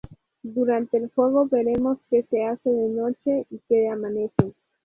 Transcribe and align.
Durante 0.41 0.97
el 0.97 1.11
juego 1.11 1.45
veremos 1.45 1.99
que 2.09 2.23
se 2.23 2.43
hace 2.43 2.71
de 2.71 2.89
noche 2.89 3.45
y 3.51 3.59
que 3.69 3.87
amanece. 3.87 4.53